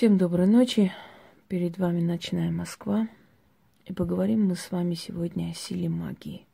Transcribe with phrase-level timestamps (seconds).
[0.00, 0.94] Всем доброй ночи.
[1.46, 3.06] Перед вами ночная Москва.
[3.84, 6.46] И поговорим мы с вами сегодня о силе магии.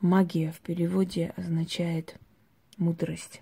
[0.00, 2.16] Магия в переводе означает
[2.76, 3.40] мудрость.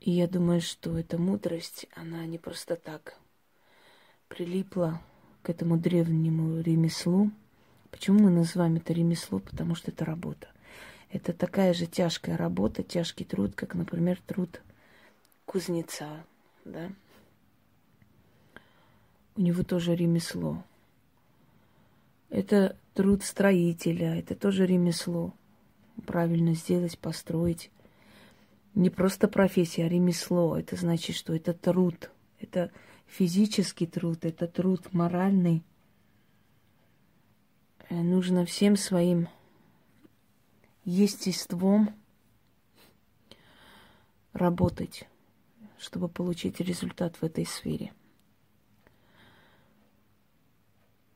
[0.00, 3.18] И я думаю, что эта мудрость, она не просто так
[4.28, 5.00] прилипла
[5.40, 7.30] к этому древнему ремеслу.
[7.90, 9.38] Почему мы называем это ремесло?
[9.38, 10.48] Потому что это работа.
[11.10, 14.60] Это такая же тяжкая работа, тяжкий труд, как, например, труд
[15.44, 16.24] кузнеца,
[16.64, 16.90] да.
[19.36, 20.62] У него тоже ремесло.
[22.30, 25.32] Это труд строителя, это тоже ремесло.
[26.06, 27.70] Правильно сделать, построить.
[28.74, 30.58] Не просто профессия, а ремесло.
[30.58, 32.10] Это значит, что это труд.
[32.40, 32.70] Это
[33.06, 35.62] физический труд, это труд моральный.
[37.88, 39.28] Э, нужно всем своим
[40.86, 41.94] естеством
[44.32, 45.08] работать,
[45.78, 47.92] чтобы получить результат в этой сфере.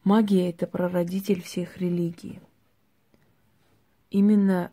[0.03, 2.41] Магия– это прародитель всех религий.
[4.11, 4.72] Именно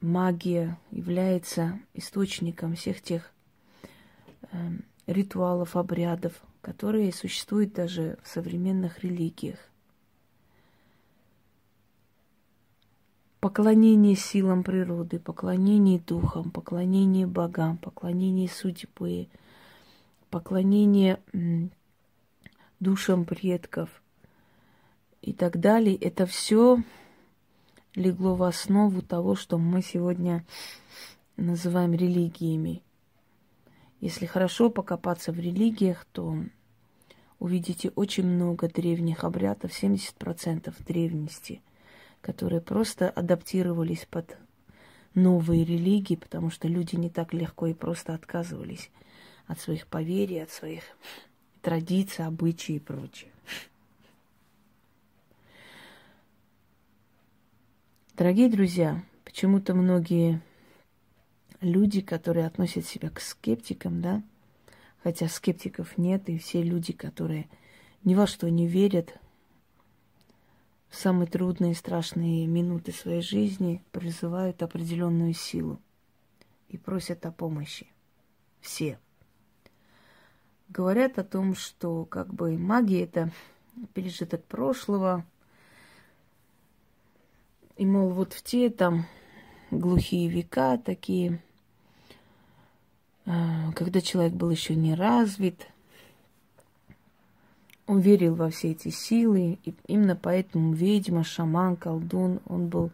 [0.00, 3.32] магия является источником всех тех
[4.52, 4.70] э,
[5.06, 9.71] ритуалов, обрядов, которые существуют даже в современных религиях.
[13.42, 19.26] Поклонение силам природы, поклонение духам, поклонение богам, поклонение судьбы,
[20.30, 21.20] поклонение
[22.78, 23.90] душам предков
[25.22, 25.96] и так далее.
[25.96, 26.84] Это все
[27.96, 30.46] легло в основу того, что мы сегодня
[31.36, 32.80] называем религиями.
[33.98, 36.36] Если хорошо покопаться в религиях, то
[37.40, 41.60] увидите очень много древних обрядов, 70% древности–
[42.22, 44.38] которые просто адаптировались под
[45.14, 48.90] новые религии, потому что люди не так легко и просто отказывались
[49.46, 50.84] от своих поверий, от своих
[51.60, 53.30] традиций, обычаев и прочее.
[58.16, 60.40] Дорогие друзья, почему-то многие
[61.60, 64.22] люди, которые относят себя к скептикам, да,
[65.02, 67.48] хотя скептиков нет, и все люди, которые
[68.04, 69.18] ни во что не верят,
[70.92, 75.80] в самые трудные и страшные минуты своей жизни призывают определенную силу
[76.68, 77.86] и просят о помощи.
[78.60, 78.98] Все.
[80.68, 83.30] Говорят о том, что как бы магия это
[83.94, 85.24] пережиток прошлого,
[87.78, 89.06] и, мол, вот в те там
[89.70, 91.42] глухие века такие,
[93.24, 95.68] а, когда человек был еще не развит,
[97.92, 102.90] он верил во все эти силы, и именно поэтому ведьма, шаман, колдун, он был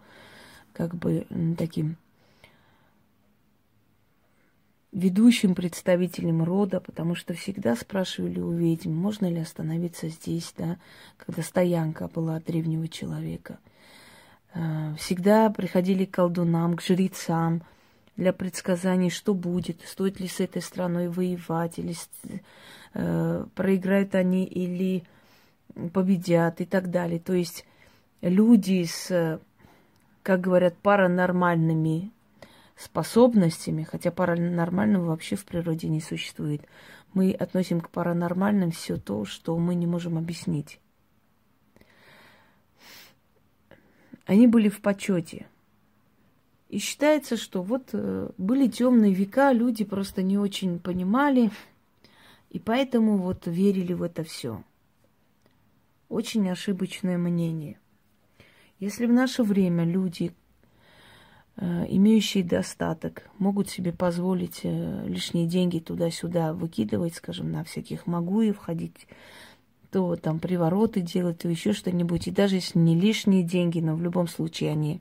[0.73, 1.25] как бы
[1.57, 1.97] таким
[4.91, 10.79] ведущим представителем рода, потому что всегда спрашивали у ведьм, можно ли остановиться здесь, да,
[11.17, 13.61] когда стоянка была древнего человека.
[14.53, 17.63] А, всегда приходили к колдунам, к жрецам
[18.19, 21.95] для предсказаний, что будет, стоит ли с этой страной воевать, или
[22.93, 25.05] э, проиграют они или
[25.93, 27.21] победят и так далее.
[27.21, 27.65] То есть
[28.21, 29.41] люди с,
[30.25, 32.11] как говорят, паранормальными
[32.77, 36.63] способностями, хотя паранормального вообще в природе не существует,
[37.15, 40.81] мы относим к паранормальным все то, что мы не можем объяснить.
[44.27, 45.47] Они были в почете.
[46.69, 51.51] И считается, что вот э, были темные века, люди просто не очень понимали,
[52.51, 54.63] и поэтому вот верили в это все.
[56.11, 57.79] Очень ошибочное мнение.
[58.81, 60.35] Если в наше время люди,
[61.57, 68.59] э, имеющие достаток, могут себе позволить э, лишние деньги туда-сюда выкидывать, скажем, на всяких магуев
[68.59, 69.09] ходить,
[69.91, 72.29] то там привороты делать, то еще что-нибудь.
[72.29, 75.01] И даже если не лишние деньги, но в любом случае они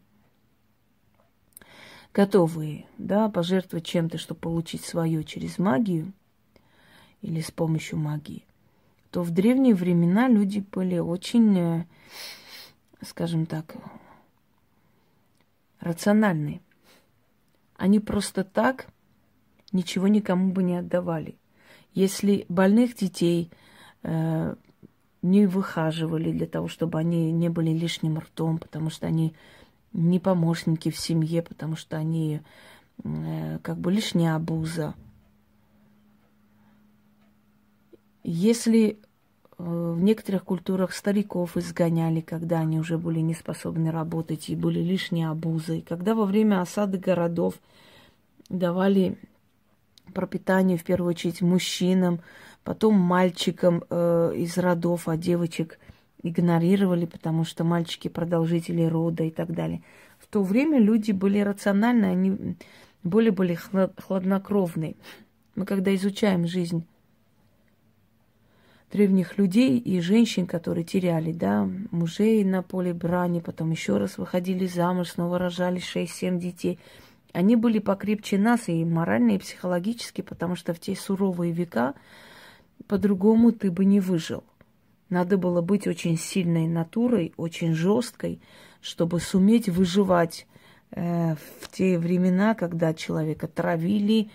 [2.17, 6.11] готовы, да, пожертвовать чем-то, чтобы получить свое через магию–
[7.21, 8.45] или с помощью магии,
[9.11, 11.85] то в древние времена люди были очень, э,
[13.01, 13.75] скажем так,
[15.79, 16.61] рациональны.
[17.75, 18.87] Они просто так
[19.71, 21.35] ничего никому бы не отдавали.
[21.93, 23.51] Если больных детей
[24.03, 24.55] э,
[25.21, 29.33] не выхаживали для того, чтобы они не были лишним ртом, потому что они
[29.93, 32.41] не помощники в семье, потому что они
[33.03, 34.95] э, как бы лишняя обуза–
[38.29, 38.95] Если э,
[39.57, 45.29] в некоторых культурах стариков изгоняли, когда они уже были не способны работать и были лишние
[45.29, 47.53] обузы, когда во время осады городов
[48.49, 49.17] давали
[50.13, 52.19] пропитание, в первую очередь, мужчинам,
[52.65, 55.79] потом мальчикам э, из родов, а девочек
[56.27, 59.81] игнорировали, потому что мальчики продолжители рода и так далее.
[60.19, 62.55] В то время люди были рациональны, они
[63.03, 63.57] более были
[63.97, 64.95] хладнокровные.
[65.55, 66.85] Мы когда изучаем жизнь
[68.91, 74.65] древних людей и женщин, которые теряли, да, мужей на поле брани, потом еще раз выходили
[74.65, 76.79] замуж, снова рожали 6-7 детей.
[77.33, 81.93] Они были покрепче нас и морально, и психологически, потому что в те суровые века
[82.87, 84.43] по-другому ты бы не выжил.
[85.09, 88.41] Надо было быть очень сильной натурой, очень жесткой,
[88.81, 90.47] чтобы суметь выживать
[90.91, 94.29] э, в те времена, когда человека травили,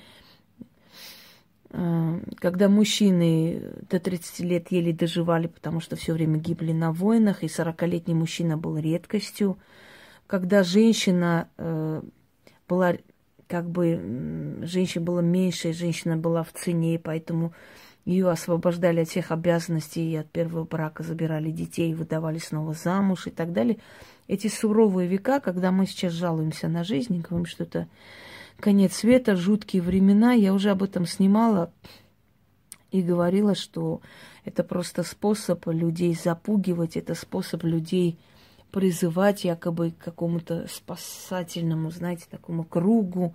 [1.70, 7.42] э, когда мужчины до 30 лет еле доживали, потому что все время гибли на войнах,
[7.42, 9.58] и 40-летний мужчина был редкостью,
[10.26, 12.02] когда женщина э,
[12.66, 12.94] была
[13.52, 17.52] как бы женщин было меньше, женщина была в цене, поэтому
[18.06, 23.30] ее освобождали от всех обязанностей и от первого брака забирали детей, выдавали снова замуж и
[23.30, 23.76] так далее.
[24.26, 27.88] Эти суровые века, когда мы сейчас жалуемся на жизнь, говорим, что это
[28.58, 31.70] конец света, жуткие времена, я уже об этом снимала
[32.90, 34.00] и говорила, что
[34.46, 38.18] это просто способ людей запугивать, это способ людей
[38.72, 43.34] призывать якобы к какому-то спасательному, знаете, такому кругу,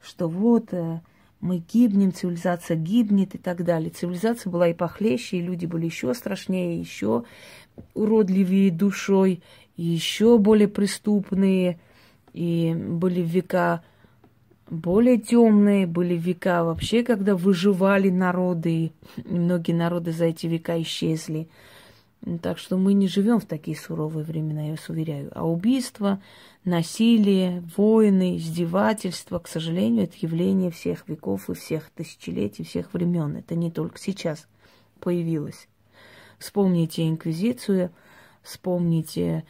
[0.00, 1.00] что вот э,
[1.40, 3.90] мы гибнем, цивилизация гибнет и так далее.
[3.90, 7.24] Цивилизация была и похлеще, и люди были еще страшнее, еще
[7.94, 9.42] уродливее душой,
[9.76, 11.78] еще более преступные,
[12.32, 13.82] и были века
[14.70, 21.48] более темные, были века вообще, когда выживали народы, и многие народы за эти века исчезли.
[22.42, 25.30] Так что мы не живем в такие суровые времена, я вас уверяю.
[25.34, 26.20] А убийство,
[26.64, 33.36] насилие, войны, издевательства, к сожалению, это явление всех веков и всех тысячелетий, всех времен.
[33.36, 34.46] Это не только сейчас
[35.00, 35.66] появилось.
[36.38, 37.90] Вспомните инквизицию,
[38.42, 39.44] вспомните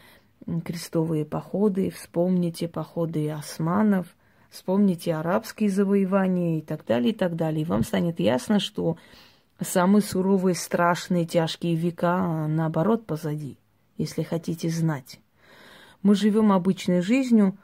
[0.65, 4.07] крестовые походы, вспомните походы османов,
[4.49, 7.63] вспомните арабские завоевания и так далее, и так далее.
[7.63, 8.97] И вам станет ясно, что
[9.63, 13.59] самые суровые, страшные, тяжкие века, наоборот, позади,
[13.97, 15.21] если хотите знать.
[16.03, 17.57] Мы живем обычной жизнью,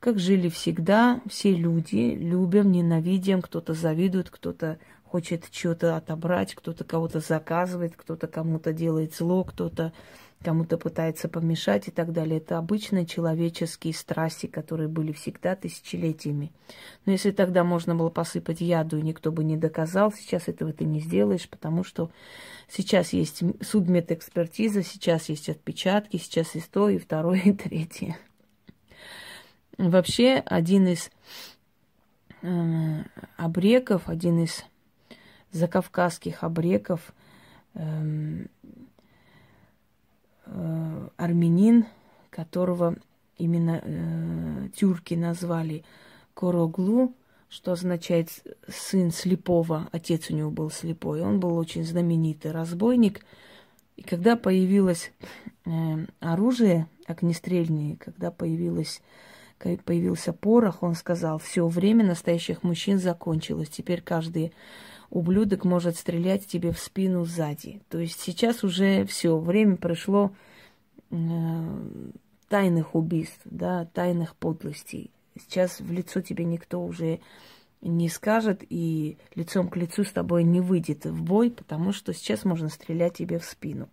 [0.00, 7.20] как жили всегда, все люди, любим, ненавидим, кто-то завидует, кто-то хочет что-то отобрать, кто-то кого-то
[7.20, 9.92] заказывает, кто-то кому-то делает зло, кто-то
[10.46, 12.38] кому-то пытается помешать и так далее.
[12.38, 16.52] Это обычные человеческие страсти, которые были всегда тысячелетиями.
[17.04, 20.84] Но если тогда можно было посыпать яду, и никто бы не доказал, сейчас этого ты
[20.84, 22.12] не сделаешь, потому что
[22.68, 28.16] сейчас есть судмедэкспертиза, сейчас есть отпечатки, сейчас есть то, и второе, и третье.
[29.78, 31.10] Вообще, один из
[32.42, 33.02] э,
[33.36, 34.62] обреков, один из
[35.50, 37.12] закавказских обреков
[37.74, 38.46] э,
[40.46, 41.86] э, армянин,
[42.30, 42.96] которого
[43.38, 45.84] именно э, тюрки назвали
[46.34, 47.14] Короглу,
[47.48, 48.28] что означает
[48.68, 49.88] сын слепого.
[49.92, 51.22] Отец у него был слепой.
[51.22, 53.24] Он был очень знаменитый разбойник.
[53.96, 55.12] И когда появилось
[55.64, 55.70] э,
[56.20, 59.00] оружие огнестрельное, когда появилось,
[59.84, 63.70] появился порох, он сказал, все время настоящих мужчин закончилось.
[63.70, 64.52] Теперь каждый
[65.10, 67.80] ублюдок может стрелять тебе в спину сзади.
[67.88, 70.32] То есть сейчас уже все, время прошло
[71.10, 71.16] э,
[72.48, 75.10] тайных убийств, да, тайных подлостей.
[75.38, 77.20] Сейчас в лицо тебе никто уже
[77.82, 82.44] не скажет и лицом к лицу с тобой не выйдет в бой, потому что сейчас
[82.44, 83.88] можно стрелять тебе в спину.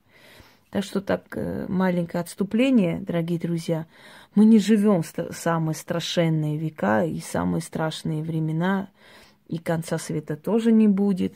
[0.74, 3.86] Так что так э, маленькое отступление, дорогие друзья.
[4.34, 8.90] Мы не живем в самые страшенные века и самые страшные времена
[9.54, 11.36] и конца света тоже не будет.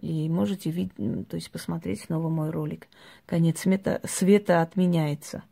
[0.00, 2.88] И можете видеть, то есть посмотреть снова мой ролик.
[3.26, 5.42] Конец света, света отменяется,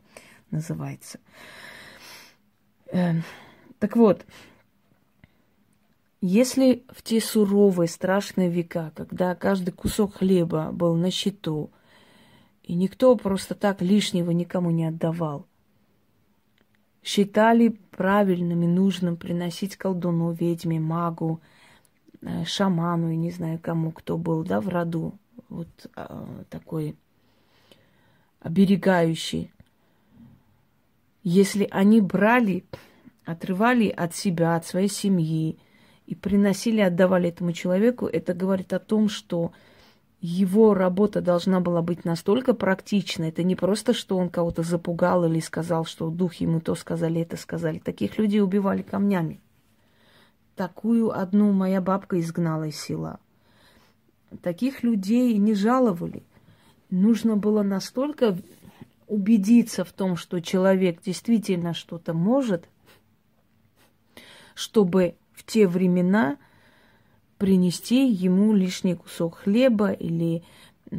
[0.49, 1.19] называется.
[2.91, 3.21] Э,
[3.77, 4.25] так вот,
[6.21, 11.69] если в те суровые, страшные века, когда каждый кусок хлеба был на счету,
[12.63, 15.45] и никто просто так лишнего никому не отдавал,
[17.03, 21.41] считали правильным и нужным приносить колдуну, ведьме, магу,
[22.45, 25.13] шаману, и не знаю кому, кто был, да, в роду,
[25.49, 26.95] вот а, такой
[28.39, 29.51] оберегающий.
[31.23, 32.63] Если они брали,
[33.25, 35.57] отрывали от себя, от своей семьи
[36.05, 39.51] и приносили, отдавали этому человеку, это говорит о том, что
[40.19, 43.29] его работа должна была быть настолько практичной.
[43.29, 47.37] Это не просто, что он кого-то запугал или сказал, что дух ему то сказали, это
[47.37, 47.79] сказали.
[47.79, 49.39] Таких людей убивали камнями.
[50.57, 53.19] Такую одну моя бабка изгнала из села.
[54.41, 56.23] Таких людей не жаловали.
[56.89, 58.37] Нужно было настолько
[59.07, 62.67] убедиться в том, что человек действительно что-то может,
[64.55, 66.37] чтобы в те времена
[67.37, 70.43] принести ему лишний кусок хлеба или
[70.89, 70.97] э,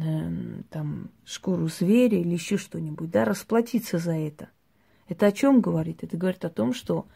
[0.69, 4.49] там шкуру зверя или еще что-нибудь, да, расплатиться за это.
[5.09, 6.03] Это о чем говорит?
[6.03, 7.07] Это говорит о том, что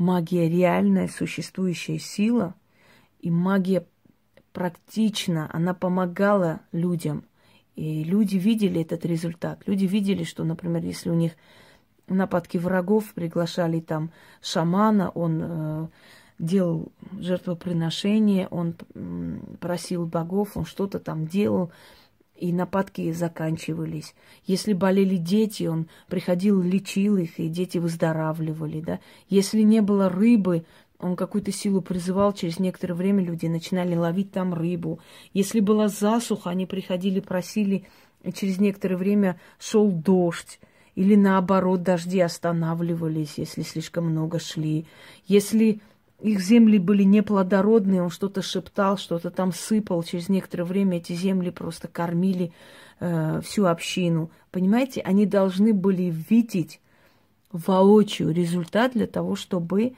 [0.00, 2.54] магия реальная, существующая сила,
[3.20, 3.86] и магия
[4.52, 7.24] практична, она помогала людям.
[7.76, 9.62] И люди видели этот результат.
[9.66, 11.32] Люди видели, что, например, если у них
[12.08, 15.88] нападки врагов, приглашали там шамана, он э,
[16.38, 18.74] делал жертвоприношение, он
[19.60, 21.70] просил богов, он что-то там делал,
[22.40, 24.14] и нападки заканчивались.
[24.46, 29.00] Если болели дети, он приходил, лечил их, и дети выздоравливали, да.
[29.28, 30.64] Если не было рыбы,
[30.98, 35.00] он какую-то силу призывал, через некоторое время люди начинали ловить там рыбу.
[35.34, 37.84] Если была засуха, они приходили, просили,
[38.22, 40.60] и через некоторое время шел дождь.
[40.94, 44.86] Или наоборот, дожди останавливались, если слишком много шли.
[45.26, 45.80] Если
[46.22, 50.02] их земли были неплодородные, он что-то шептал, что-то там сыпал.
[50.02, 52.52] Через некоторое время эти земли просто кормили
[53.00, 54.30] э, всю общину.
[54.50, 56.80] Понимаете, они должны были видеть
[57.52, 59.94] воочию результат для того, чтобы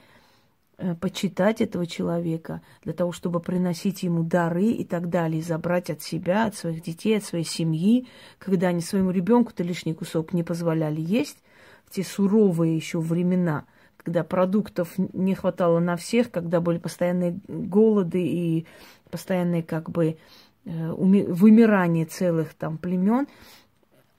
[0.77, 6.01] э, почитать этого человека, для того, чтобы приносить ему дары и так далее, забрать от
[6.01, 8.07] себя, от своих детей, от своей семьи,
[8.39, 11.37] когда они своему ребенку-то лишний кусок не позволяли есть
[11.85, 13.65] в те суровые еще времена–
[14.03, 18.65] когда продуктов не хватало на всех, когда были постоянные голоды и
[19.09, 20.17] постоянные как бы
[20.65, 23.27] э, вымирание целых там племен,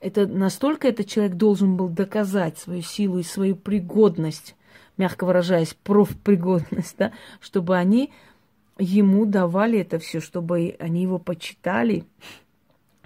[0.00, 4.57] это настолько этот человек должен был доказать свою силу и свою пригодность,
[4.97, 8.11] мягко выражаясь, профпригодность, да, чтобы они
[8.79, 12.05] ему давали это все, чтобы они его почитали,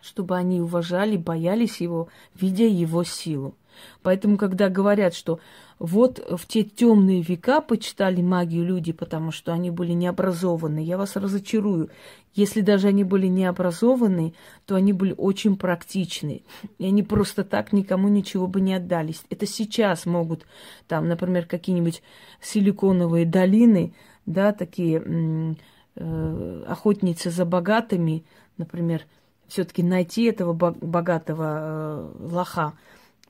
[0.00, 3.54] чтобы они уважали, боялись его, видя его силу.
[4.02, 5.40] Поэтому, когда говорят, что
[5.78, 11.16] вот в те темные века почитали магию люди, потому что они были необразованы, я вас
[11.16, 11.90] разочарую.
[12.34, 14.34] Если даже они были необразованы,
[14.66, 16.42] то они были очень практичны.
[16.78, 19.22] И они просто так никому ничего бы не отдались.
[19.30, 20.46] Это сейчас могут,
[20.86, 22.02] там, например, какие-нибудь
[22.40, 23.92] силиконовые долины,
[24.26, 25.56] да, такие
[25.94, 28.24] э, охотницы за богатыми,
[28.56, 29.04] например,
[29.48, 32.74] все-таки найти этого богатого э, лоха,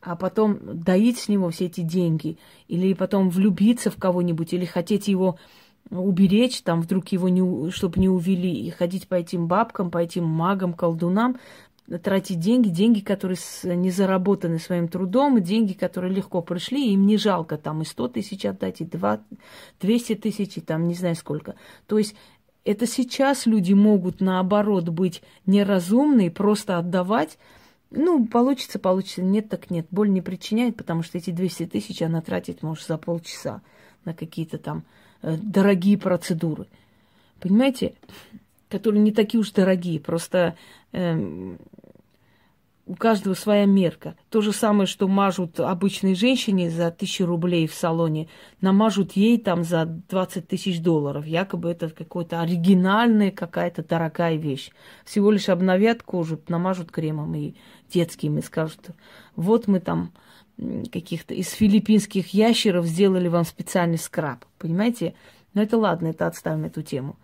[0.00, 2.38] а потом доить с него все эти деньги,
[2.68, 5.38] или потом влюбиться в кого-нибудь, или хотеть его
[5.90, 10.24] уберечь, там вдруг его не, чтобы не увели, и ходить по этим бабкам, по этим
[10.24, 11.36] магам, колдунам,
[12.02, 17.56] тратить деньги, деньги, которые не заработаны своим трудом, деньги, которые легко пришли, им не жалко
[17.56, 19.20] там и 100 тысяч отдать, и 2,
[19.80, 21.54] 200 тысяч, и там не знаю сколько.
[21.86, 22.14] То есть
[22.64, 27.38] это сейчас люди могут, наоборот, быть неразумны, просто отдавать,
[27.90, 29.86] ну, получится, получится, нет, так нет.
[29.90, 33.62] Боль не причиняет, потому что эти 200 тысяч она тратить может за полчаса
[34.04, 34.84] на какие-то там
[35.22, 36.66] э, дорогие процедуры.
[37.40, 37.94] Понимаете?
[38.68, 40.56] Которые не такие уж дорогие, просто
[40.92, 41.56] э,
[42.88, 44.16] у каждого своя мерка.
[44.30, 48.28] То же самое, что мажут обычной женщине за тысячу рублей в салоне,
[48.62, 51.26] намажут ей там за 20 тысяч долларов.
[51.26, 54.70] Якобы это какая-то оригинальная какая-то дорогая вещь.
[55.04, 57.54] Всего лишь обновят кожу, намажут кремом и
[57.92, 58.88] детским и скажут,
[59.36, 60.12] вот мы там
[60.90, 64.46] каких-то из филиппинских ящеров сделали вам специальный скраб.
[64.58, 65.14] Понимаете?
[65.52, 67.16] Но это ладно, это отставим эту тему.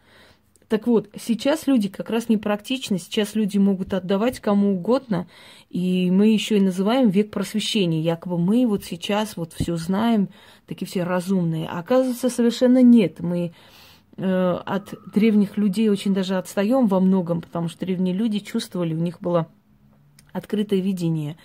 [0.75, 5.28] Так вот, сейчас люди как раз непрактичны, сейчас люди могут отдавать кому угодно,
[5.71, 8.00] и мы еще и называем век просвещения.
[8.00, 10.31] Якобы мы вот сейчас вот все знаем,
[10.66, 11.69] такие все разумные.
[11.69, 13.21] А оказывается, совершенно нет.
[13.21, 13.52] Мы
[14.16, 18.99] э, от древних людей очень даже отстаем во многом, потому что древние люди чувствовали, у
[18.99, 19.47] них было
[20.35, 21.37] открытое видение.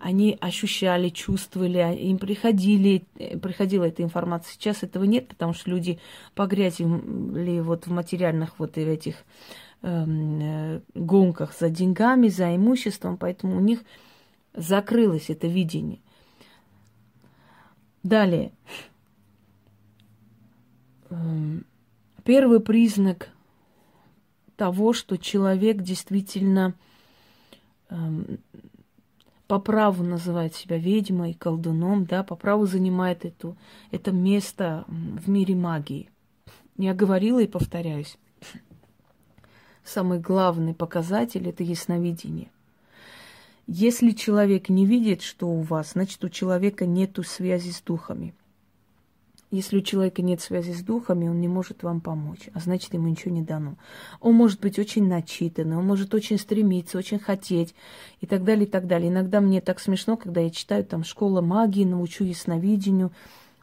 [0.00, 3.04] Они ощущали, чувствовали, а им приходили,
[3.42, 4.54] приходила эта информация.
[4.54, 6.00] Сейчас этого нет, потому что люди
[6.34, 9.16] погрязли вот в материальных вот этих
[9.82, 13.84] эм, э, гонках за деньгами, за имуществом, поэтому у них
[14.54, 16.00] закрылось это видение.
[18.02, 18.52] Далее.
[21.10, 21.66] Эм,
[22.24, 23.28] первый признак
[24.56, 26.74] того, что человек действительно
[29.46, 33.56] по праву называет себя ведьмой, колдуном, да, по праву занимает эту,
[33.90, 36.10] это место в мире магии.
[36.76, 38.18] Я говорила и повторяюсь.
[39.84, 42.50] Самый главный показатель– это ясновидение.
[43.66, 48.34] Если человек не видит, что у вас, значит, у человека нет связи с духами.
[49.50, 53.08] Если у человека нет связи с духами, он не может вам помочь, а значит, ему
[53.08, 53.76] ничего не дано.
[54.20, 57.74] Он может быть очень начитанный, он может очень стремиться, очень хотеть
[58.20, 59.08] и так далее, и так далее.
[59.08, 63.10] Иногда мне так смешно, когда я читаю там «Школа магии», научу ясновидению,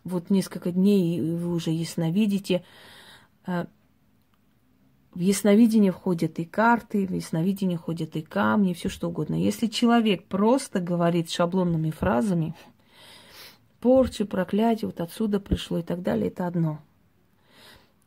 [0.03, 2.63] вот несколько дней, и вы уже ясновидите.
[3.45, 3.67] А,
[5.13, 9.35] в ясновидение входят и карты, в ясновидение входят и камни, все что угодно.
[9.35, 12.55] Если человек просто говорит шаблонными фразами,
[13.85, 16.79] порча, проклятие, вот отсюда пришло и так далее, это одно.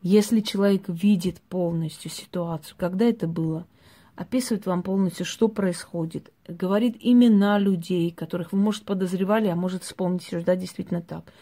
[0.02, 3.64] Если человек видит полностью ситуацию, когда это было,
[4.16, 10.40] описывает вам полностью, что происходит, говорит имена людей, которых вы, может, подозревали, а может, вспомните,
[10.40, 11.32] да, действительно так.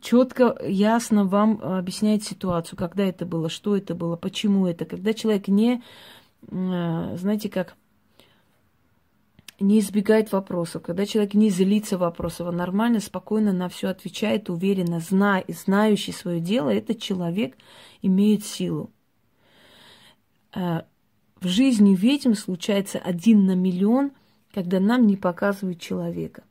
[0.00, 4.84] Четко, ясно вам объясняет ситуацию, когда это было, что это было, почему это.
[4.84, 5.82] Когда человек не,
[6.42, 7.74] э, знаете, как
[9.60, 15.00] не избегает вопросов, когда человек не злится вопросов, а нормально, спокойно на все отвечает, уверенно,
[15.00, 17.56] зная, знающий свое дело, этот человек
[18.00, 18.90] имеет силу.
[20.54, 20.82] Э,
[21.40, 24.12] в жизни ведьм случается один на миллион,
[24.52, 26.44] когда нам не показывают человека.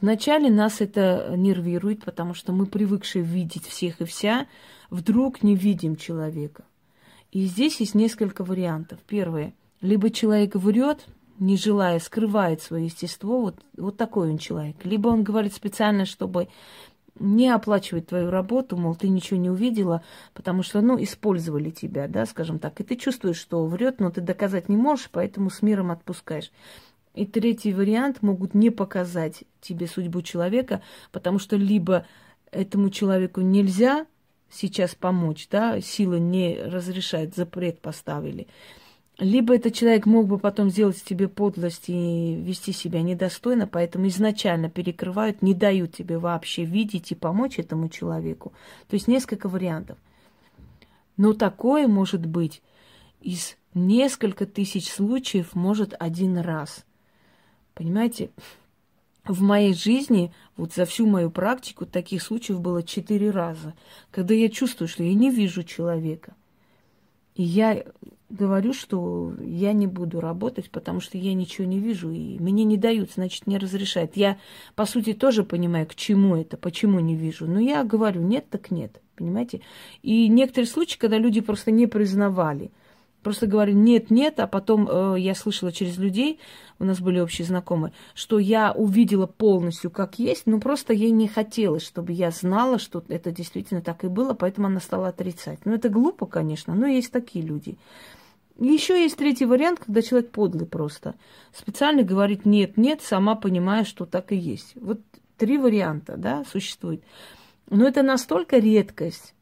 [0.00, 4.48] Вначале нас это нервирует, потому что мы привыкшие видеть всех и вся,
[4.90, 6.64] вдруг не видим человека.
[7.30, 8.98] И здесь есть несколько вариантов.
[9.06, 9.54] Первое.
[9.80, 11.06] Либо человек врет,
[11.38, 14.76] не желая, скрывает свое естество, вот, вот такой он человек.
[14.84, 16.48] Либо он говорит специально, чтобы
[17.18, 20.02] не оплачивать твою работу, мол, ты ничего не увидела,
[20.34, 24.20] потому что, ну, использовали тебя, да, скажем так, и ты чувствуешь, что врет, но ты
[24.20, 26.50] доказать не можешь, поэтому с миром отпускаешь.
[27.14, 32.06] И третий вариант могут не показать тебе судьбу человека, потому что либо
[32.50, 34.06] этому человеку нельзя
[34.50, 38.48] сейчас помочь, да, сила не разрешает, запрет поставили,
[39.22, 44.68] либо этот человек мог бы потом сделать тебе подлость и вести себя недостойно, поэтому изначально
[44.68, 48.52] перекрывают, не дают тебе вообще видеть и помочь этому человеку.
[48.88, 49.96] То есть несколько вариантов.
[51.16, 52.62] Но такое может быть
[53.20, 56.84] из несколько тысяч случаев, может один раз.
[57.74, 58.30] Понимаете?
[59.24, 63.74] В моей жизни, вот за всю мою практику, таких случаев было четыре раза,
[64.10, 66.34] когда я чувствую, что я не вижу человека.
[67.36, 67.84] И я
[68.32, 72.76] говорю, что я не буду работать, потому что я ничего не вижу, и мне не
[72.76, 74.16] дают, значит, не разрешают.
[74.16, 74.38] Я,
[74.74, 77.46] по сути, тоже понимаю, к чему это, почему не вижу.
[77.46, 79.60] Но я говорю, нет, так нет, понимаете?
[80.02, 82.70] И некоторые случаи, когда люди просто не признавали–
[83.22, 86.40] Просто говорю нет, нет, а потом э, я слышала через людей,
[86.80, 91.28] у нас были общие знакомые, что я увидела полностью, как есть, но просто ей не
[91.28, 95.60] хотелось, чтобы я знала, что это действительно так и было, поэтому она стала отрицать.
[95.64, 97.78] Ну, это глупо, конечно, но есть такие люди.
[98.58, 101.14] Еще есть третий вариант, когда человек подлый просто.
[101.52, 104.72] Специально говорит нет, нет, сама понимая, что так и есть.
[104.76, 105.00] Вот
[105.36, 107.02] три варианта, да, существует.
[107.70, 109.34] Но это настолько редкость,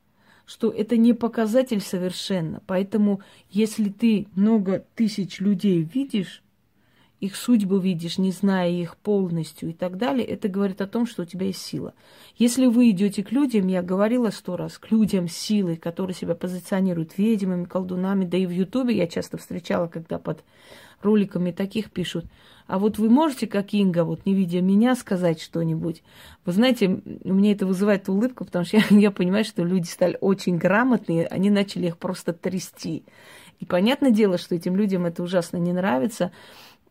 [0.46, 2.62] что это не показатель совершенно.
[2.66, 3.20] Поэтому,
[3.50, 6.42] если ты много тысяч людей видишь,
[7.20, 11.22] их судьбу видишь, не зная их полностью и так далее, это говорит о том, что
[11.22, 11.92] у тебя есть сила.
[12.36, 16.34] Если вы идете к людям, я говорила сто раз, к людям с силой, которые себя
[16.34, 20.42] позиционируют ведьмами, колдунами, да и в Ютубе я часто встречала, когда под
[21.02, 22.24] роликами таких пишут.
[22.66, 26.02] А вот вы можете, как Инга, вот не видя меня, сказать что-нибудь?
[26.44, 30.16] Вы знаете, у меня это вызывает улыбку, потому что я, я понимаю, что люди стали
[30.20, 33.04] очень грамотные, они начали их просто трясти.
[33.58, 36.32] И понятное дело, что этим людям это ужасно не нравится.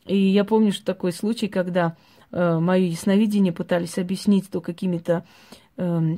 [0.09, 1.95] И я помню, что такой случай, когда
[2.31, 5.23] э, мое ясновидение пытались объяснить то какими-то
[5.77, 6.15] э,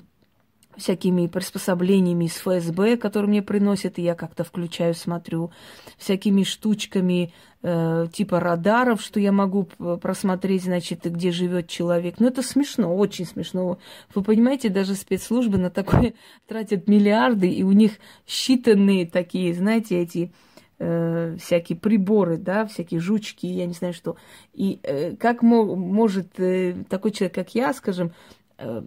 [0.77, 5.51] всякими приспособлениями из ФСБ, которые мне приносят, и я как-то включаю, смотрю,
[5.97, 12.15] всякими штучками э, типа радаров, что я могу просмотреть, значит, где живет человек.
[12.19, 13.77] Ну, это смешно, очень смешно.
[14.15, 16.13] Вы понимаете, даже спецслужбы на такое
[16.47, 17.93] тратят миллиарды, и у них
[18.25, 20.31] считанные такие, знаете, эти
[20.81, 24.17] э, всякие приборы, да, всякие жучки, я не знаю что.
[24.53, 28.11] И э, как мо- может э, такой человек, как я, скажем,
[28.57, 28.81] э,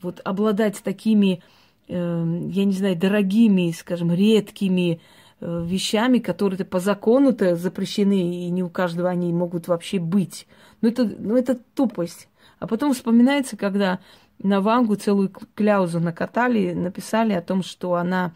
[0.00, 1.42] вот обладать такими,
[1.88, 5.00] э, я не знаю, дорогими, скажем, редкими
[5.40, 10.46] э, вещами, которые по закону-то запрещены, и не у каждого они могут вообще быть.
[10.80, 12.28] Ну это, ну, это тупость.
[12.60, 13.98] А потом вспоминается, когда
[14.38, 18.32] на Вангу целую кляузу накатали, написали о том, что она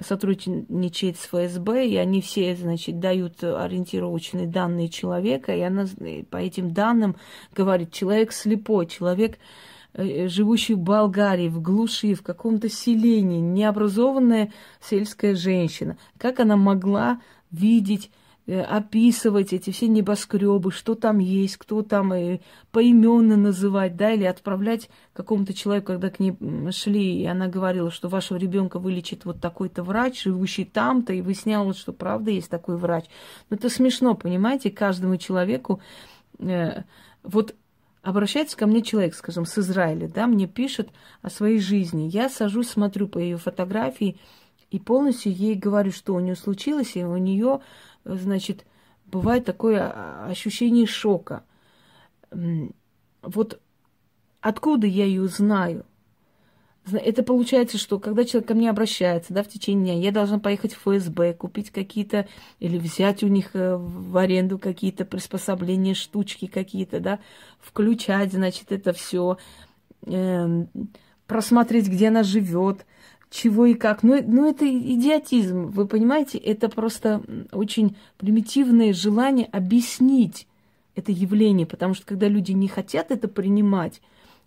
[0.00, 5.86] сотрудничает с ФСБ, и они все, значит, дают ориентировочные данные человека, и она
[6.30, 7.16] по этим данным
[7.54, 9.38] говорит, человек слепой, человек
[9.94, 17.20] Э, живущий в Болгарии, в глуши, в каком-то селении, необразованная сельская женщина, как она могла
[17.52, 22.40] видеть Э, описывать эти все небоскребы, что там есть, кто там и
[22.72, 26.36] поименно называть, да, или отправлять какому-то человеку, когда к ней
[26.70, 31.72] шли, и она говорила, что вашего ребенка вылечит вот такой-то врач, живущий там-то, и выясняла,
[31.72, 33.06] что правда есть такой врач.
[33.48, 35.80] Но это смешно, понимаете, каждому человеку.
[36.38, 36.82] Э,
[37.22, 37.54] вот
[38.02, 40.90] обращается ко мне человек, скажем, с Израиля, да, мне пишет
[41.22, 42.10] о своей жизни.
[42.12, 44.18] Я сажусь, смотрю по ее фотографии
[44.74, 47.60] и полностью ей говорю, что у нее случилось, и у нее
[48.04, 48.66] значит,
[49.06, 51.44] бывает такое а, ощущение шока.
[53.22, 53.60] Вот
[54.40, 55.86] откуда я ее знаю?
[56.90, 60.74] Это получается, что когда человек ко мне обращается, да, в течение дня, я должна поехать
[60.74, 62.26] в ФСБ, купить какие-то,
[62.58, 67.20] или взять у них э, в аренду какие-то приспособления, штучки какие-то, да,
[67.60, 69.38] включать, значит, это все,
[70.04, 70.68] э, эм,
[71.28, 72.84] просмотреть, где она живет,
[73.34, 74.04] чего и как.
[74.04, 76.38] Ну, ну, это идиотизм, вы понимаете?
[76.38, 77.20] Это просто
[77.50, 80.46] очень примитивное желание объяснить
[80.94, 84.00] это явление, потому что когда люди не хотят это принимать,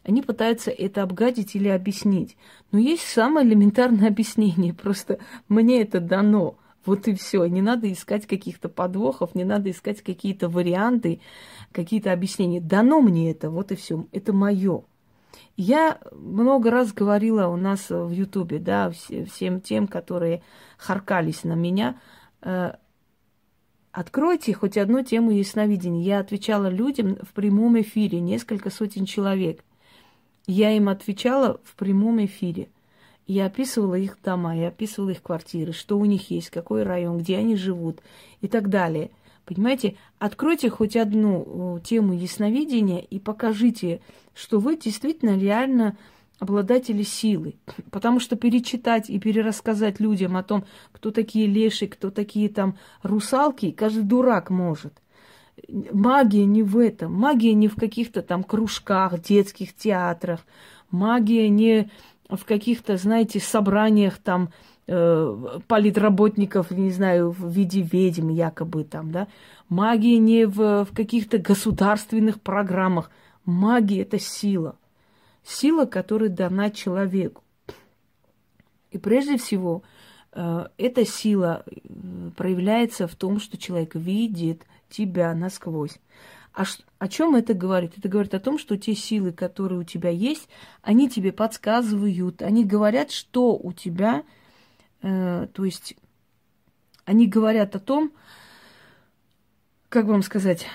[0.03, 2.37] они пытаются это обгадить или объяснить.
[2.71, 5.19] Но есть самое элементарное объяснение, просто
[5.49, 6.55] мне это дано.
[6.85, 7.45] Вот и все.
[7.47, 11.19] Не надо искать каких-то подвохов, не надо искать какие-то варианты,
[11.73, 12.61] какие-то объяснения.
[12.61, 14.07] Дано мне это, вот и все.
[14.13, 14.83] Это мое.
[15.55, 20.43] Я много раз говорила у нас в Ютубе, да, всем тем, которые
[20.77, 21.99] харкались на меня,
[22.41, 22.73] э,
[23.91, 26.03] откройте хоть одну тему ясновидения.
[26.03, 29.63] Я отвечала людям в прямом эфире, несколько сотен человек.
[30.45, 32.69] Я им отвечала в прямом эфире.
[33.25, 37.37] Я описывала их дома, я описывала их квартиры, что у них есть, какой район, где
[37.37, 38.01] они живут
[38.41, 39.11] и так далее–
[39.47, 44.01] Понимаете, откройте хоть одну тему ясновидения и покажите,
[44.33, 45.95] что вы действительно реально
[46.37, 47.55] обладатели силы.
[47.91, 53.71] Потому что перечитать и перерассказать людям о том, кто такие леши, кто такие там русалки,
[53.71, 54.93] каждый дурак может.
[55.69, 57.13] Магия не в этом.
[57.13, 60.45] Магия не в каких-то там кружках, детских театрах.
[60.91, 61.89] Магия не
[62.29, 64.49] в каких-то, знаете, собраниях там
[64.87, 69.27] э, политработников, не знаю, в виде ведьм якобы там, да.
[69.69, 73.11] Магия не в, в каких-то государственных программах.
[73.45, 74.77] Магия– это сила.
[75.43, 77.43] Сила, которая дана человеку.
[78.91, 79.83] И прежде всего,
[80.31, 81.71] э, эта сила э,
[82.35, 85.99] проявляется в том, что человек видит тебя насквозь.
[86.53, 86.63] А
[86.97, 87.93] о чем это говорит?
[87.97, 90.49] Это говорит о том, что те силы, которые у тебя есть,
[90.81, 94.23] они тебе подсказывают, они говорят, что у тебя
[95.01, 95.95] Э, то есть
[97.05, 98.11] они говорят о том,
[99.89, 100.65] как вам сказать,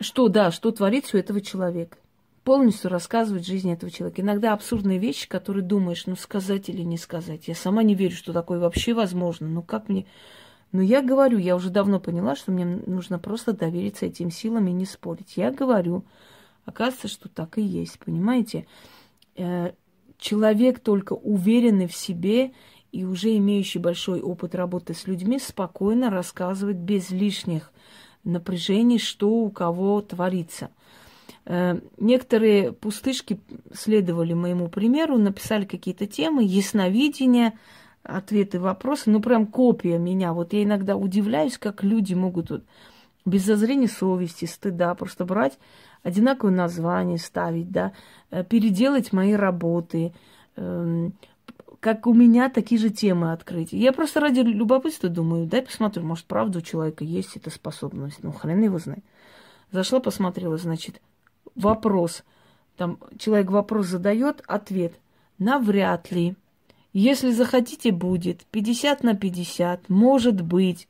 [0.00, 1.98] что да, что творится у этого человека.
[2.42, 4.22] Полностью рассказывать жизнь этого человека.
[4.22, 7.48] Иногда абсурдные вещи, которые думаешь, ну сказать или не сказать.
[7.48, 9.46] Я сама не верю, что такое вообще возможно.
[9.46, 10.06] Ну как мне...
[10.72, 14.72] Но я говорю, я уже давно поняла, что мне нужно просто довериться этим силам и
[14.72, 15.36] не спорить.
[15.36, 16.04] Я говорю,
[16.64, 18.66] оказывается, что так и есть, понимаете?
[19.36, 19.72] Э,
[20.18, 22.52] человек только уверенный в себе
[22.92, 27.72] и уже имеющий большой опыт работы с людьми спокойно рассказывает без лишних
[28.24, 30.70] напряжений, что у кого творится.
[31.46, 33.40] Э, некоторые пустышки
[33.72, 37.58] следовали моему примеру, написали какие-то темы, ясновидение,
[38.02, 40.32] ответы, вопросы, ну прям копия меня.
[40.32, 42.64] Вот я иногда удивляюсь, как люди могут вот,
[43.24, 45.58] без зазрения совести, стыда просто брать
[46.02, 47.92] одинаковое название, ставить, да,
[48.30, 50.12] э, переделать мои работы,
[50.56, 51.14] эм,
[51.80, 53.72] как у меня такие же темы открыть.
[53.72, 58.22] Я просто ради любопытства думаю, дай посмотрю, может, правда у человека есть эта способность.
[58.22, 59.02] Ну, хрен его знает.
[59.72, 61.00] Зашла, посмотрела, значит,
[61.54, 62.22] вопрос.
[62.76, 64.92] Там человек вопрос задает, ответ.
[65.38, 66.36] Навряд ли.
[66.92, 68.44] Если захотите, будет.
[68.50, 69.88] 50 на 50.
[69.88, 70.86] Может быть.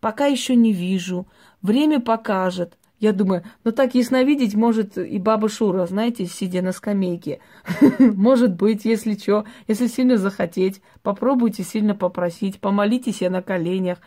[0.00, 1.26] Пока еще не вижу.
[1.60, 2.76] Время покажет.
[3.02, 7.40] Я думаю, ну так ясновидеть может и баба Шура, знаете, сидя на скамейке.
[7.98, 13.98] Может быть, если что, если сильно захотеть, попробуйте сильно попросить, помолитесь я на коленях,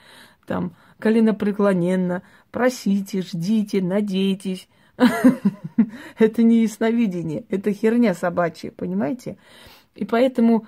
[0.48, 4.70] там, коленопреклоненно, просите, ждите, надейтесь.
[6.18, 9.38] Это не ясновидение, это херня собачья, понимаете?
[9.96, 10.68] И поэтому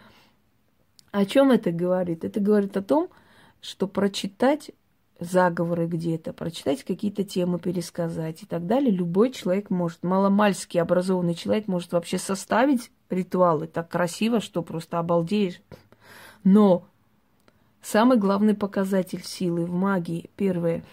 [1.12, 2.26] о чем это говорит?
[2.26, 3.08] Это говорит о том,
[3.62, 4.72] что прочитать
[5.20, 8.92] заговоры где-то, прочитать какие-то темы, пересказать и так далее.
[8.92, 15.62] Любой человек может, маломальски образованный человек может вообще составить ритуалы так красиво, что просто обалдеешь.
[16.44, 16.86] Но
[17.82, 20.84] самый главный показатель силы в магии, первое,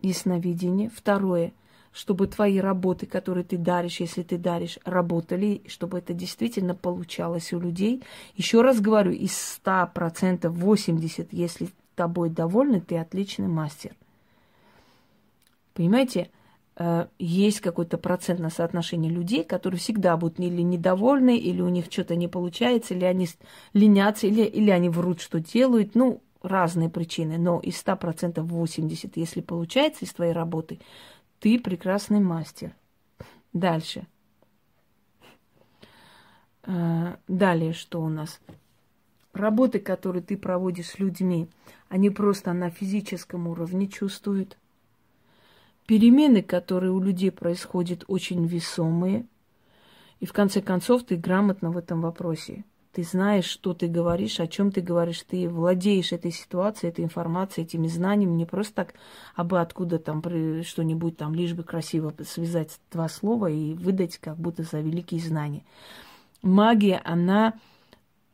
[0.00, 1.52] ясновидение, второе,
[1.92, 7.60] чтобы твои работы, которые ты даришь, если ты даришь, работали, чтобы это действительно получалось у
[7.60, 8.02] людей.
[8.34, 13.94] Еще раз говорю, из 100% 80, если тобой довольны, ты отличный мастер.
[15.74, 16.30] Понимаете,
[16.76, 22.14] э, есть какой-то процентное соотношение людей, которые всегда будут или недовольны, или у них что-то
[22.16, 23.28] не получается, или они
[23.72, 25.94] ленятся, или, или они врут, что делают.
[25.94, 27.38] Ну, разные причины.
[27.38, 30.80] Но из 100% 80, если получается из твоей работы,
[31.40, 32.74] ты прекрасный мастер.
[33.52, 34.06] Дальше.
[36.64, 38.40] Э, далее что у нас?
[39.42, 41.48] Работы, которые ты проводишь с людьми,
[41.88, 44.56] они просто на физическом уровне чувствуют.
[45.84, 49.26] Перемены, которые у людей происходят, очень весомые.
[50.20, 52.62] И в конце концов ты грамотно в этом вопросе.
[52.92, 57.66] Ты знаешь, что ты говоришь, о чем ты говоришь, ты владеешь этой ситуацией, этой информацией,
[57.66, 58.94] этими знаниями, не просто так,
[59.34, 60.22] а бы откуда там
[60.62, 65.64] что-нибудь там, лишь бы красиво связать два слова и выдать как будто за великие знания.
[66.42, 67.54] Магия, она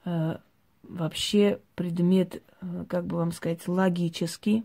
[0.05, 0.37] э,
[0.83, 4.65] вообще предмет, э, как бы вам сказать, логический.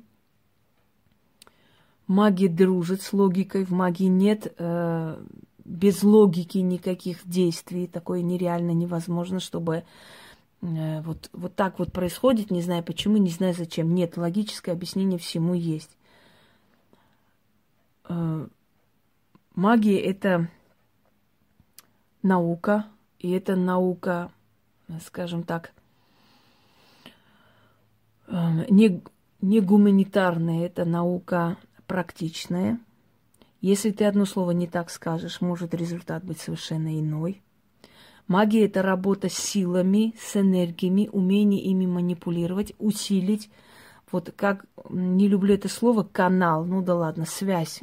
[2.08, 5.24] Магия дружит с логикой, в магии нет э,
[5.64, 7.88] без логики никаких действий.
[7.88, 9.84] Такое нереально невозможно, чтобы
[10.62, 13.94] э, вот, вот так вот происходит, не знаю почему, не знаю зачем.
[13.94, 15.98] Нет, логическое объяснение всему есть.
[18.10, 18.48] Э,
[19.56, 20.50] магия– это
[22.22, 22.88] наука,
[23.20, 24.32] и это наука,
[25.06, 25.83] скажем так, э,
[28.70, 29.02] не,
[29.42, 32.80] не гуманитарная, это наука практичная–
[33.64, 37.42] если ты одно слово не так скажешь, может результат быть совершенно иной.
[38.28, 43.50] Магия– это работа с силами, с энергиями, умение ими манипулировать, усилить.
[44.12, 47.80] Вот как, не люблю это слово, канал, ну да ладно, связь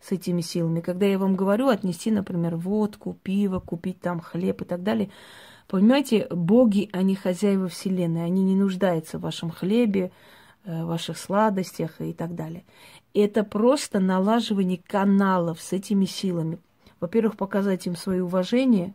[0.00, 0.80] с этими силами.
[0.80, 5.10] Когда я вам говорю отнести, например, водку, пиво, купить там хлеб и так далее,
[5.66, 10.12] понимаете, боги, они хозяева Вселенной, они не нуждаются в вашем хлебе,
[10.64, 12.64] э, ваших сладостях и так далее
[13.14, 16.58] это просто налаживание каналов с этими силами.
[17.00, 18.94] Во-первых, показать им свое уважение.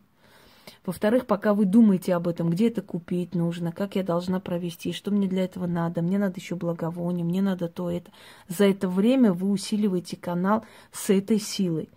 [0.84, 5.10] Во-вторых, пока вы думаете об этом, где это купить нужно, как я должна провести, что
[5.10, 8.10] мне для этого надо, мне надо еще благовоние, мне надо то это.
[8.46, 11.88] За это время вы усиливаете канал с этой силой.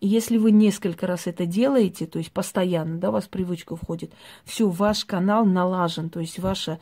[0.00, 4.12] Если вы несколько раз это делаете, то есть постоянно, да, у вас привычка входит,
[4.44, 6.80] все, ваш канал налажен, то есть ваша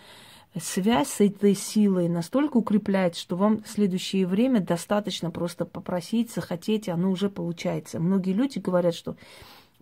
[0.57, 6.88] связь с этой силой настолько укрепляется, что вам в следующее время достаточно просто попросить, захотеть,
[6.88, 7.98] оно уже получается.
[7.98, 9.16] Многие люди говорят, что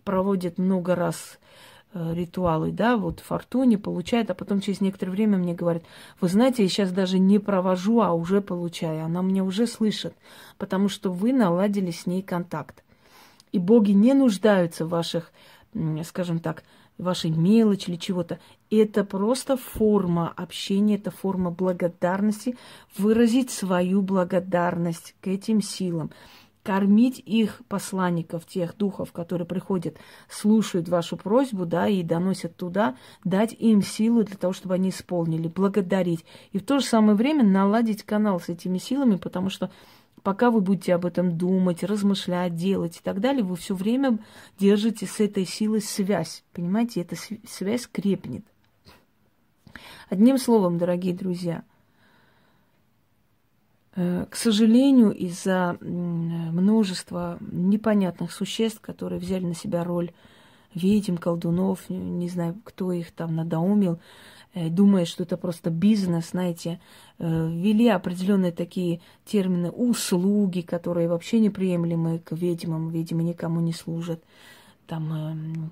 [0.03, 1.37] проводят много раз
[1.93, 5.83] э, ритуалы, да, вот фортуне получают, а потом через некоторое время мне говорят,
[6.21, 10.15] вы знаете, я сейчас даже не провожу, а уже получаю, она меня уже слышит,
[10.57, 12.83] потому что вы наладили с ней контакт.
[13.51, 15.31] И боги не нуждаются в ваших,
[16.03, 16.63] скажем так,
[16.97, 18.39] вашей мелочи или чего-то.
[18.69, 22.57] Это просто форма общения, это форма благодарности,
[22.97, 26.11] выразить свою благодарность к этим силам,
[26.63, 29.95] кормить их посланников, тех духов, которые приходят,
[30.27, 35.47] слушают вашу просьбу, да, и доносят туда, дать им силу для того, чтобы они исполнили,
[35.47, 36.25] благодарить.
[36.51, 39.71] И в то же самое время наладить канал с этими силами, потому что
[40.27, 44.19] Пока вы будете об этом думать, размышлять, делать и так далее, вы все время
[44.59, 46.43] держите с этой силой связь.
[46.51, 47.15] Понимаете, эта
[47.47, 48.43] связь крепнет.
[50.09, 51.63] Одним словом, дорогие друзья,
[53.95, 60.11] э, к сожалению, из-за множества непонятных существ, которые взяли на себя роль
[60.73, 64.01] ведьм, колдунов, не знаю, кто их там надоумил,
[64.53, 66.79] думая, что это просто бизнес, знаете,
[67.19, 74.23] э, ввели определенные такие термины услуги, которые вообще неприемлемы к ведьмам, ведьмы никому не служат.
[74.87, 75.71] Там эм,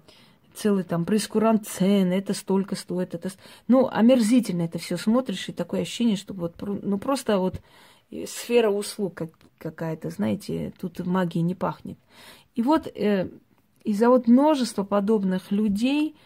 [0.54, 3.32] целый там прескурант цен, это столько стоит, это...
[3.68, 7.62] Ну, омерзительно это все смотришь, и такое ощущение, что вот, ну, просто вот
[8.12, 9.22] э, сфера услуг
[9.58, 11.98] какая-то, знаете, тут магии не пахнет.
[12.56, 13.30] И вот э,
[13.84, 16.20] из-за вот множества подобных людей, Э,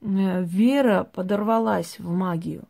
[0.00, 2.64] вера подорвалась в магию.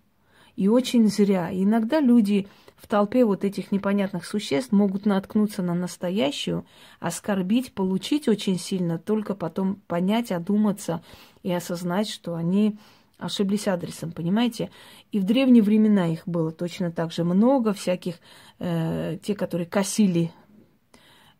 [0.56, 1.50] И очень зря.
[1.52, 6.64] Иногда люди в толпе вот этих непонятных существ могут наткнуться на настоящую,
[7.00, 11.02] оскорбить, получить очень сильно, только потом понять, одуматься
[11.42, 12.78] и осознать, что они
[13.18, 14.70] ошиблись адресом, понимаете?
[15.12, 18.16] И в древние времена их было точно так же много, всяких,
[18.58, 20.30] э, те, которые косили,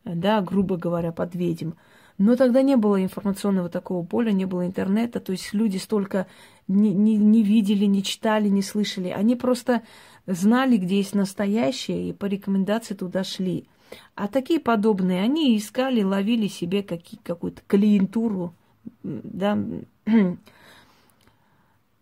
[0.05, 1.73] да, грубо говоря, под ведьм.
[2.16, 6.27] Но тогда не было информационного такого поля, не было интернета, то есть люди столько
[6.68, 9.09] не, не, не видели, не читали, не слышали.
[9.09, 9.83] Они просто
[10.27, 13.66] знали, где есть настоящее, и по рекомендации туда шли.
[14.14, 18.55] А такие подобные, они искали, ловили себе какие, какую-то клиентуру,
[19.03, 19.59] да,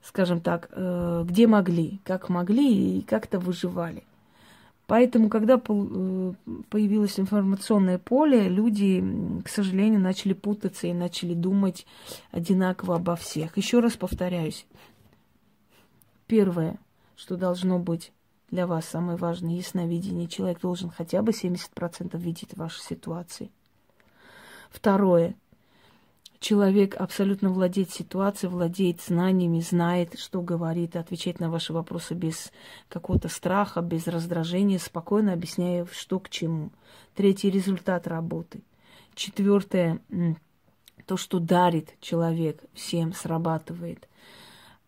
[0.02, 4.04] скажем так, э, где могли, как могли и как-то выживали.
[4.92, 5.58] Поэтому, когда э,
[6.68, 9.02] появилось информационное поле, люди,
[9.42, 11.86] к сожалению, начали путаться и начали думать
[12.30, 13.56] одинаково обо всех.
[13.56, 14.66] Еще раз повторяюсь.
[16.26, 16.78] Первое,
[17.16, 18.12] что должно быть
[18.50, 20.28] для вас самое важное, ясновидение.
[20.28, 23.50] Человек должен хотя бы 70% видеть ваши ситуации.
[24.68, 25.36] Второе,
[26.42, 32.52] человек абсолютно владеет ситуацией, владеет знаниями, знает, что говорит, отвечает на ваши вопросы без
[32.88, 36.70] какого-то страха, без раздражения, спокойно объясняя, что к чему.
[37.14, 38.62] Третий результат работы.
[39.14, 40.00] Четвертое,
[41.06, 44.08] то, что дарит человек, всем срабатывает.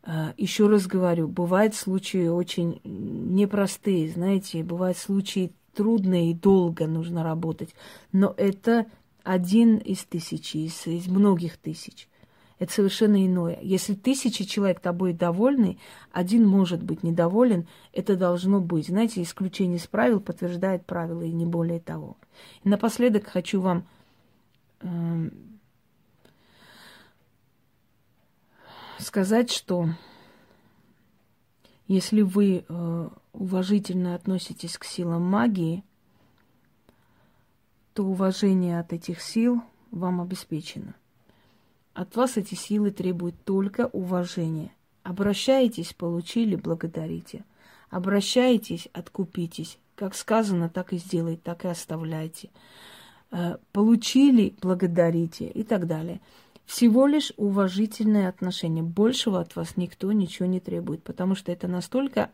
[0.02, 7.22] А, Еще раз говорю, бывают случаи очень непростые, знаете, бывают случаи трудные и долго нужно
[7.22, 7.74] работать,
[8.12, 8.86] но это
[9.24, 12.08] один из тысячи, из, из многих тысяч.
[12.58, 13.58] Это совершенно иное.
[13.62, 15.78] Если тысячи человек тобой довольны,
[16.12, 18.86] один может быть недоволен, это должно быть.
[18.86, 22.16] Знаете, исключение из правил подтверждает правила, и не более того.
[22.62, 23.86] И напоследок хочу вам
[24.80, 25.30] э,
[28.98, 29.88] сказать, что
[31.88, 35.82] если вы э, уважительно относитесь к силам магии–
[37.94, 40.94] то уважение от этих сил вам обеспечено.
[41.94, 44.72] От вас эти силы требуют только уважения.
[45.04, 47.44] Обращаетесь, получили, благодарите.
[47.88, 49.78] Обращаетесь, откупитесь.
[49.94, 52.50] Как сказано, так и сделайте, так и оставляйте.
[53.30, 56.20] Э, получили, благодарите и так далее.
[56.66, 58.82] Всего лишь уважительное отношение.
[58.82, 62.30] Большего от вас никто ничего не требует, потому что это настолько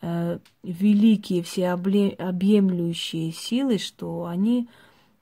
[0.00, 4.68] э, великие, всеобъемлющие силы, что они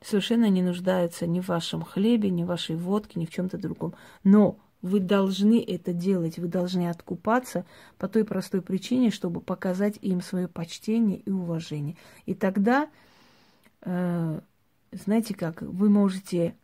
[0.04, 3.94] совершенно не нуждаются ни в вашем хлебе, ни в вашей водке, ни в чем-то другом.
[4.22, 7.64] Но вы должны это делать, вы должны откупаться
[7.96, 11.96] по той простой причине, чтобы показать им свое почтение и уважение.
[12.26, 12.90] И тогда,
[13.80, 14.40] э,
[14.92, 16.54] знаете как, вы можете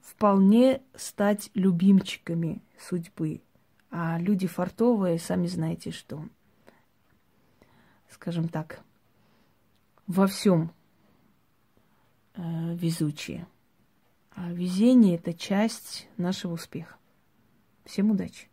[0.00, 3.40] вполне стать любимчиками судьбы.
[3.92, 6.24] А люди фартовые, сами знаете что.
[8.08, 8.80] Скажем так,
[10.08, 10.72] во всем
[12.74, 13.46] везучие.
[14.32, 16.96] А везение– это часть нашего успеха.
[17.84, 18.49] Всем удачи!